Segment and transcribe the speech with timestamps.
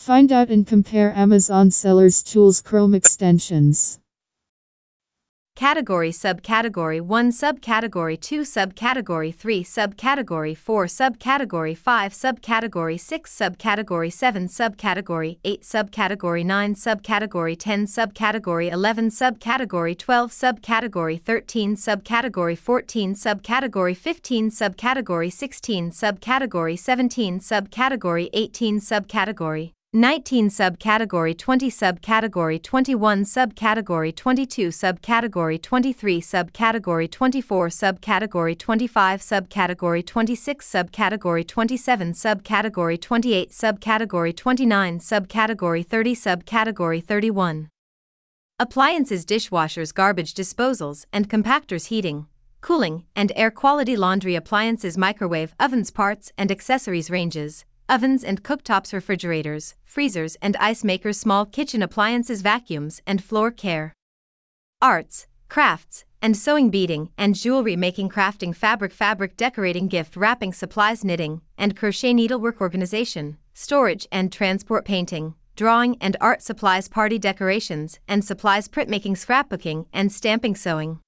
[0.00, 4.00] Find out and compare Amazon sellers tools Chrome extensions.
[5.54, 14.48] Category Subcategory 1 Subcategory 2 Subcategory 3 Subcategory 4 Subcategory 5 Subcategory 6 Subcategory 7
[14.48, 23.94] Subcategory 8 Subcategory 9 Subcategory 10 Subcategory 11 Subcategory 12 Subcategory 13 Subcategory 14 Subcategory
[23.94, 34.68] 15 Subcategory 16 Subcategory 17 Subcategory 18 Subcategory 19 subcategory 20 subcategory 21 subcategory 22
[34.68, 45.84] subcategory 23 subcategory 24 subcategory 25 subcategory 26 subcategory 27 subcategory 28 subcategory 29 subcategory
[45.84, 47.68] 30 subcategory 31
[48.60, 52.26] Appliances dishwashers garbage disposals and compactors heating
[52.60, 58.92] cooling and air quality laundry appliances microwave ovens parts and accessories ranges ovens and cooktops,
[58.92, 63.92] refrigerators, freezers and ice makers, small kitchen appliances, vacuums, and floor care.
[64.80, 71.04] Arts, crafts, and sewing beading and jewelry making, crafting, fabric, fabric decorating, gift wrapping, supplies,
[71.04, 77.98] knitting, and crochet needlework organization, storage and transport, painting, drawing and art supplies, party decorations
[78.06, 81.00] and supplies, printmaking, scrapbooking, and stamping, sewing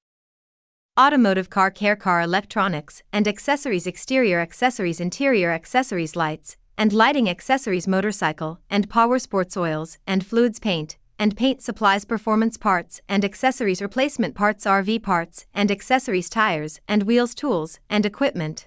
[0.99, 7.87] automotive car care car electronics and accessories exterior accessories interior accessories lights and lighting accessories
[7.87, 13.81] motorcycle and power sports oils and fluids paint and paint supplies performance parts and accessories
[13.81, 18.67] replacement parts RV parts and accessories tires and wheels tools and equipment.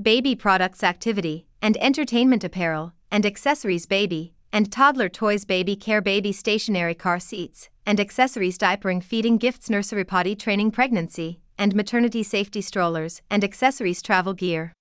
[0.00, 6.32] Baby products activity and entertainment apparel and accessories baby and toddler toys baby care baby
[6.32, 12.62] stationary car seats and accessories diapering feeding gifts nursery potty training pregnancy and maternity safety
[12.62, 14.72] strollers and accessories travel gear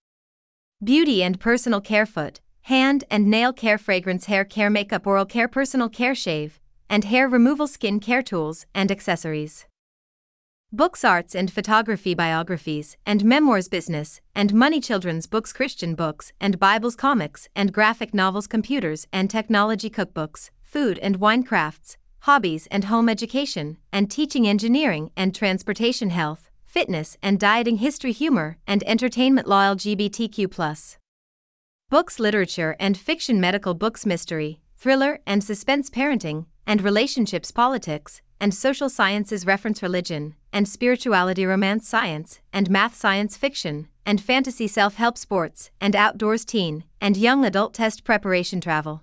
[0.81, 5.49] Beauty and personal care foot, hand and nail care fragrance hair care makeup oral care
[5.49, 6.57] personal care shave,
[6.89, 9.65] and hair removal skin care tools and accessories.
[10.71, 16.57] Books arts and photography biographies and memoirs business and money children's books Christian books and
[16.57, 22.85] Bibles comics and graphic novels computers and technology cookbooks, food and wine crafts, hobbies and
[22.85, 29.47] home education and teaching engineering and transportation health fitness and dieting history humor and entertainment
[29.47, 30.97] law LGBTQ+.
[31.89, 38.53] Books literature and fiction medical books mystery, thriller and suspense parenting and relationships politics and
[38.53, 45.17] social sciences reference religion and spirituality romance science and math science fiction and fantasy self-help
[45.17, 49.01] sports and outdoors teen and young adult test preparation travel.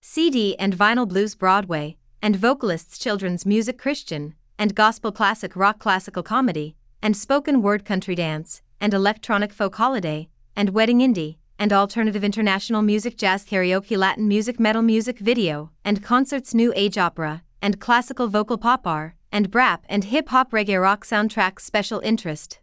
[0.00, 6.22] CD and vinyl blues Broadway and vocalists children's music Christian and gospel classic rock classical
[6.22, 12.22] comedy, and spoken word country dance, and electronic folk holiday, and wedding indie, and alternative
[12.22, 17.80] international music jazz karaoke Latin music metal music video, and concerts new age opera, and
[17.80, 22.60] classical vocal pop R, and brap and hip hop reggae rock soundtracks special interest.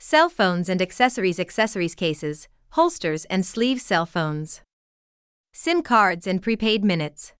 [0.00, 4.60] Cell phones and accessories accessories cases, holsters and sleeve cell phones.
[5.52, 7.32] SIM cards and prepaid minutes.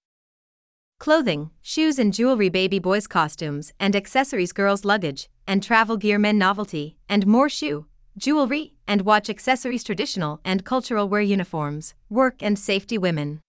[0.98, 6.38] Clothing, shoes and jewelry, baby boys' costumes and accessories, girls' luggage and travel gear, men
[6.38, 7.86] novelty, and more shoe,
[8.18, 13.40] jewelry, and watch accessories, traditional and cultural wear uniforms, work and safety, women.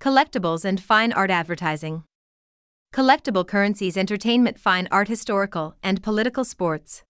[0.00, 2.04] Collectibles and fine art advertising.
[2.94, 7.02] Collectible currencies, entertainment, fine art, historical and political sports.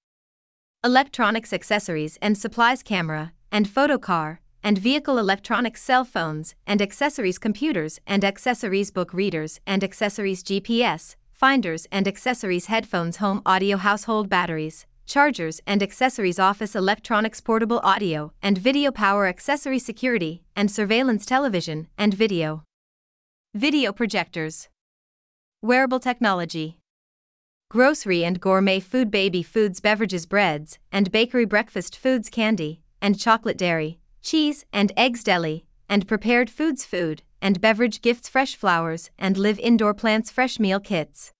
[0.83, 7.39] Electronics, accessories and supplies, camera and photo car and vehicle electronics cell phones and accessories
[7.39, 14.29] computers and accessories book readers and accessories GPS, finders and accessories headphones home audio household
[14.29, 21.25] batteries, chargers and accessories office electronics portable audio and video power accessory security and surveillance
[21.25, 22.63] television and video.
[23.55, 24.69] Video projectors.
[25.63, 26.79] Wearable technology.
[27.71, 33.59] Grocery and gourmet food baby foods beverages breads and bakery breakfast foods candy and chocolate
[33.59, 39.39] dairy cheese and eggs deli, and prepared foods food, and beverage gifts fresh flowers, and
[39.39, 41.33] live indoor plants fresh meal kits.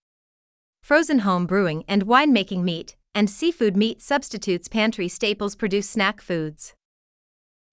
[0.83, 6.73] Frozen home brewing and winemaking meat, and seafood meat substitutes pantry staples produce snack foods.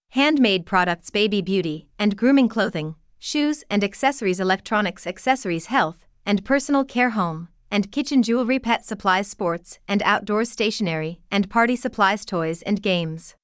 [0.09, 6.83] Handmade products baby beauty and grooming clothing, shoes and accessories electronics accessories health and personal
[6.83, 12.61] care home and kitchen jewelry pet supplies sports and outdoor stationery and party supplies toys
[12.63, 13.35] and games.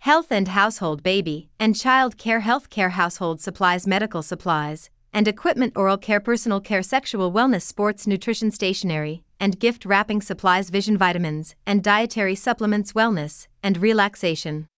[0.00, 5.72] Health and household baby and child care health care household supplies medical supplies and equipment
[5.74, 11.56] oral care personal care sexual wellness sports nutrition stationery and gift wrapping supplies vision vitamins
[11.66, 14.68] and dietary supplements wellness and relaxation.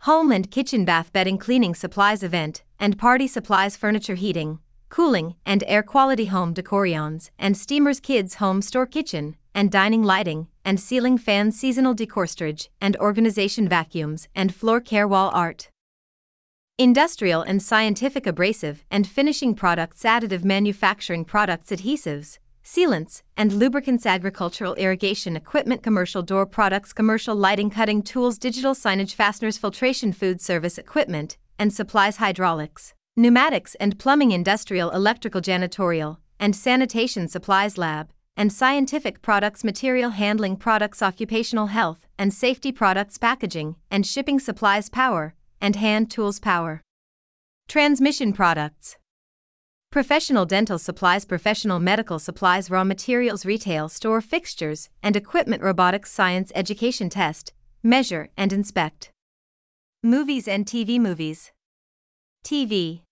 [0.00, 4.58] Home and kitchen bath bedding cleaning supplies event and party supplies furniture heating,
[4.88, 10.46] cooling, and air quality home decorions, and steamers kids home store kitchen, and dining lighting,
[10.70, 15.68] and ceiling fans seasonal decor storage, and organization vacuums, and floor care wall art.
[16.78, 24.74] Industrial and scientific abrasive and finishing products additive manufacturing products adhesives, sealants, and lubricants agricultural
[24.74, 30.78] irrigation equipment commercial door products commercial lighting cutting tools digital signage fasteners filtration food service
[30.78, 38.08] equipment, and supplies hydraulics, pneumatics and plumbing industrial electrical janitorial, and sanitation supplies lab,
[38.40, 44.88] and scientific products material handling products occupational health and safety products packaging and shipping supplies
[44.88, 46.80] power, and hand tools power.
[47.68, 48.96] Transmission products.
[49.92, 56.50] Professional dental supplies, professional medical supplies, raw materials, retail store fixtures, and equipment, robotics, science,
[56.54, 57.52] education, test,
[57.82, 59.10] measure, and inspect.
[60.02, 61.52] Movies and TV movies.
[62.42, 63.02] TV.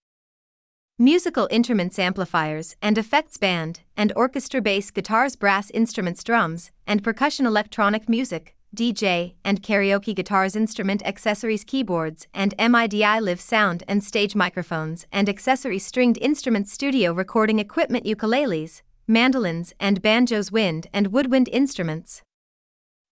[1.01, 7.47] Musical instruments, amplifiers, and effects band, and orchestra bass, guitars, brass instruments, drums, and percussion,
[7.47, 14.35] electronic music, DJ, and karaoke guitars, instrument accessories, keyboards, and MIDI live sound and stage
[14.35, 21.49] microphones and accessories, stringed instruments, studio recording equipment, ukuleles, mandolins, and banjos, wind and woodwind
[21.53, 22.23] instruments.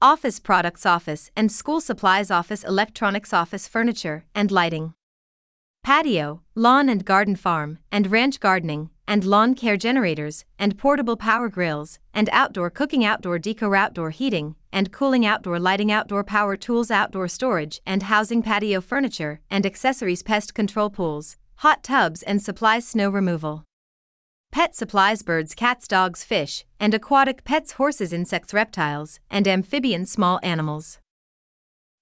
[0.03, 4.93] Office products, office and school supplies, office electronics, office furniture and lighting.
[5.87, 11.49] Patio, lawn and garden farm, and ranch gardening, and lawn care generators, and portable power
[11.49, 16.91] grills, and outdoor cooking, outdoor decor, outdoor heating, and cooling, outdoor lighting, outdoor power tools,
[16.91, 22.85] outdoor storage and housing, patio furniture and accessories, pest control pools, hot tubs, and supplies,
[22.88, 23.62] snow removal.
[24.50, 30.41] Pet supplies, birds, cats, dogs, fish, and aquatic pets, horses, insects, reptiles, and amphibian small
[30.43, 30.99] animals.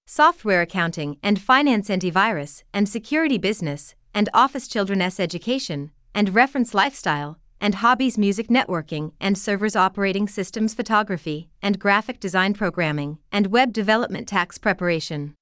[0.07, 7.39] Software accounting and finance, antivirus and security business, and office children's education, and reference lifestyle,
[7.59, 13.73] and hobbies music networking and servers operating systems photography and graphic design programming and web
[13.73, 15.33] development tax preparation.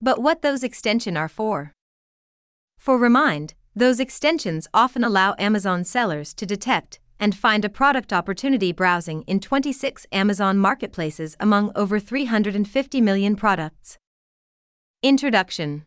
[0.00, 1.72] But what those extension are for?
[2.78, 8.72] For remind, those extensions often allow Amazon sellers to detect and find a product opportunity
[8.72, 13.96] browsing in 26 Amazon marketplaces among over 350 million products.
[15.02, 15.84] Introduction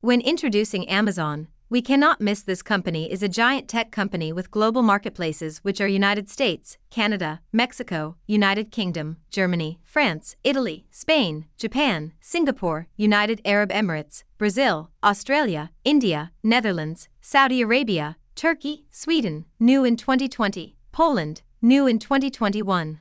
[0.00, 4.82] When introducing Amazon, we cannot miss this company is a giant tech company with global
[4.82, 12.88] marketplaces which are United States, Canada, Mexico, United Kingdom, Germany, France, Italy, Spain, Japan, Singapore,
[12.98, 21.40] United Arab Emirates, Brazil, Australia, India, Netherlands, Saudi Arabia, Turkey, Sweden, new in 2020, Poland,
[21.62, 23.00] new in 2021.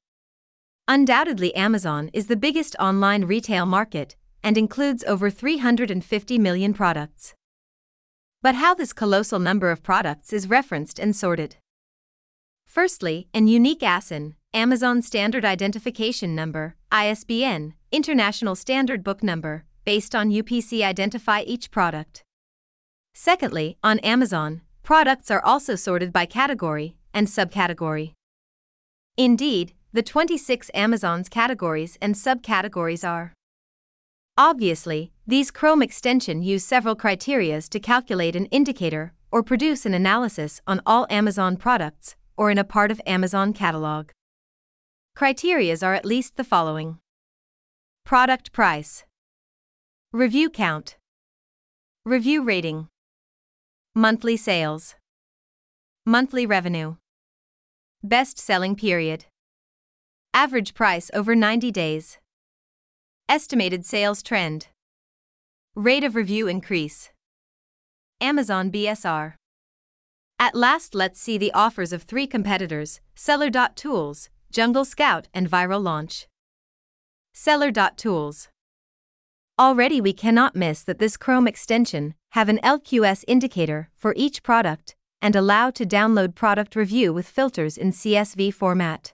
[0.88, 7.34] Undoubtedly, Amazon is the biggest online retail market and includes over 350 million products
[8.42, 11.58] but how this colossal number of products is referenced and sorted.
[12.66, 20.30] Firstly, an unique ASIN, Amazon Standard Identification Number, ISBN, International Standard Book Number, based on
[20.30, 22.24] UPC identify each product.
[23.14, 28.14] Secondly, on Amazon, products are also sorted by category and subcategory.
[29.18, 33.34] Indeed, the 26 Amazon's categories and subcategories are
[34.38, 40.60] Obviously, These Chrome extension use several criterias to calculate an indicator or produce an analysis
[40.68, 44.10] on all Amazon products or in a part of Amazon catalog.
[45.18, 46.98] Criterias are at least the following.
[48.04, 49.06] Product price.
[50.12, 50.98] Review count.
[52.04, 52.90] Review rating.
[53.96, 54.96] Monthly sales.
[56.06, 56.98] Monthly revenue.
[58.04, 59.28] Best selling period.
[60.34, 62.18] Average price over 90 days.
[63.30, 64.68] Estimated sales trend.
[65.76, 67.12] Rate of review increase.
[68.20, 69.36] Amazon BSR.
[70.38, 76.28] At last, let's see the offers of three competitors Seller.tools, Jungle Scout, and Viral Launch.
[77.32, 78.50] Seller.tools.
[79.58, 84.98] Already we cannot miss that this Chrome extension have an LQS indicator for each product
[85.22, 89.14] and allow to download product review with filters in CSV format.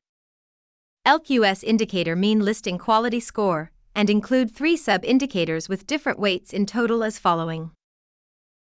[1.06, 7.04] LQS indicator mean listing quality score and include three sub-indicators with different weights in total
[7.04, 7.72] as following.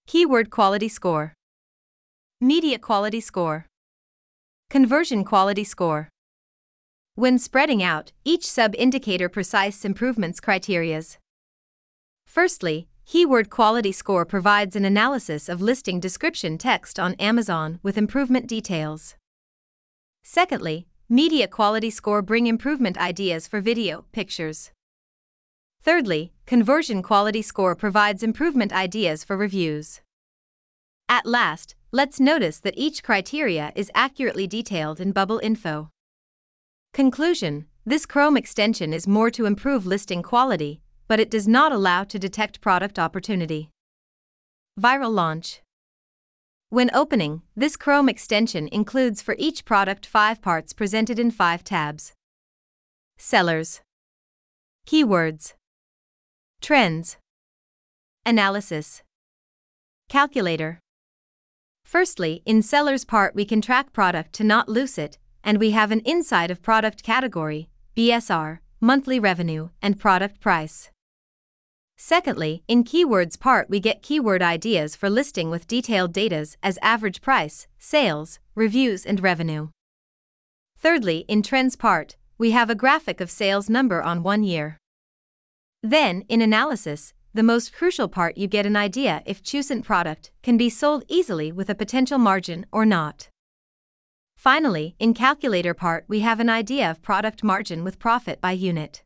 [0.07, 1.34] Keyword quality score.
[2.39, 3.65] Media quality score.
[4.69, 6.07] Conversion quality score.
[7.15, 11.17] When spreading out, each sub-indicator precise improvements criterias.
[12.25, 18.48] Firstly, Keyword Quality Score provides an analysis of listing description text on Amazon with improvement
[18.48, 19.15] details.
[20.24, 24.72] Secondly, Media Quality Score bring improvement ideas for video, pictures.
[25.81, 30.01] Thirdly, Conversion Quality Score provides improvement ideas for reviews.
[31.10, 35.89] At last, let's notice that each criteria is accurately detailed in Bubble Info.
[36.93, 42.03] Conclusion This Chrome extension is more to improve listing quality, but it does not allow
[42.03, 43.69] to detect product opportunity.
[44.79, 45.62] Viral launch.
[46.69, 52.13] When opening, this Chrome extension includes for each product five parts presented in five tabs.
[53.17, 53.81] Sellers.
[54.86, 55.53] Keywords.
[56.61, 57.17] Trends.
[58.25, 59.01] Analysis.
[60.09, 60.79] Calculator.
[61.85, 65.91] Firstly, in Sellers part we can track product to not lose it, and we have
[65.91, 70.89] an inside of product category, BSR, monthly revenue, and product price.
[71.95, 77.21] Secondly, in Keywords part we get keyword ideas for listing with detailed datas as average
[77.21, 79.69] price, sales, reviews and revenue.
[80.77, 84.77] Thirdly, in Trends part, we have a graphic of sales number on one year.
[85.84, 90.57] Then, in Analysis, the most crucial part you get an idea if chosen product can
[90.57, 93.29] be sold easily with a potential margin or not.
[94.36, 99.03] Finally, in Calculator part we have an idea of product margin with profit by unit.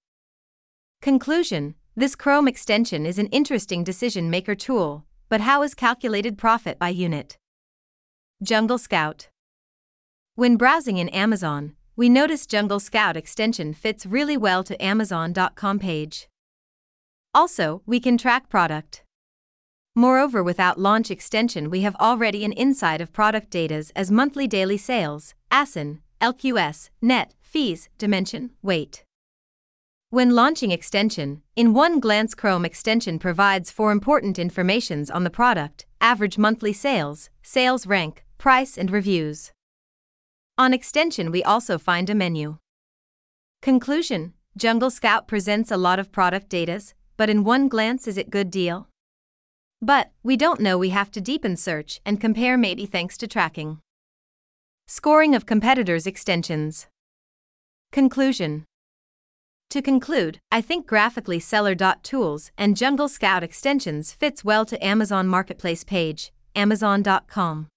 [1.01, 6.79] Conclusion this Chrome extension is an interesting decision maker tool, but how is calculated profit
[6.79, 7.37] by unit?
[8.41, 9.27] Jungle Scout.
[10.35, 16.29] When browsing in Amazon, we notice Jungle Scout extension fits really well to Amazon.com page.
[17.33, 19.03] Also, we can track product.
[19.95, 24.77] Moreover, without launch extension, we have already an insight of product datas as monthly daily
[24.77, 29.03] sales, ASIN, LQS, net, fees, dimension, weight.
[30.09, 35.85] When launching extension, in one glance Chrome extension provides four important informations on the product,
[36.01, 39.51] average monthly sales, sales rank, price and reviews.
[40.57, 42.57] On extension we also find a menu.
[43.61, 48.31] Conclusion, Jungle Scout presents a lot of product datas, but in one glance is it
[48.31, 48.87] good deal?
[49.79, 53.77] But, we don't know we have to deepen search and compare maybe thanks to tracking.
[54.87, 56.87] Scoring of competitors' extensions.
[57.91, 58.65] Conclusion
[59.69, 65.83] to conclude, I think graphically Seller.tools and Jungle Scout extensions fits well to Amazon Marketplace
[65.83, 67.67] page, amazon.com.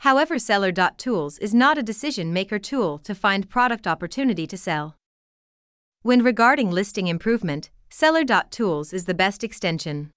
[0.00, 4.96] However, Seller.tools is not a decision maker tool to find product opportunity to sell.
[6.02, 10.12] When regarding listing improvement, Seller.tools is the best extension.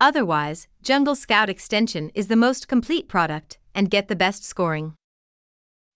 [0.00, 4.94] Otherwise, Jungle Scout extension is the most complete product and get the best scoring.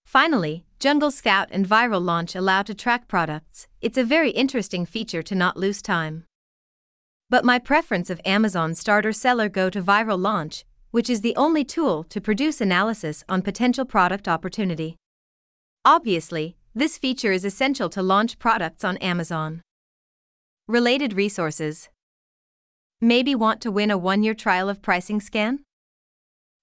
[0.04, 3.68] Finally, Jungle Scout and Viral Launch allow to track products.
[3.80, 6.24] It's a very interesting feature to not lose time.
[7.30, 11.64] But my preference of Amazon Starter Seller go to Viral Launch, which is the only
[11.64, 14.96] tool to produce analysis on potential product opportunity.
[15.86, 19.62] Obviously, this feature is essential to launch products on Amazon.
[20.72, 21.90] Related resources.
[22.98, 25.58] Maybe want to win a one year trial of Pricing Scan?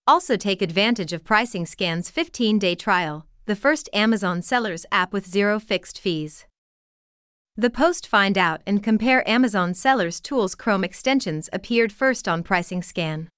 [0.08, 5.28] Also, take advantage of Pricing Scan's 15 day trial the first Amazon sellers app with
[5.28, 6.48] zero fixed fees.
[7.56, 12.82] The post Find Out and Compare Amazon Sellers Tools Chrome extensions appeared first on Pricing
[12.82, 13.30] Scan.